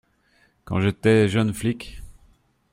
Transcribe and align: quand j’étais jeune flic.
quand 0.65 0.79
j’étais 0.79 1.27
jeune 1.27 1.53
flic. 1.53 2.01